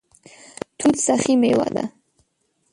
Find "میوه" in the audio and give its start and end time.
1.41-1.67